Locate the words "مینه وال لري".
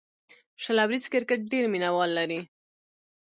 1.71-2.41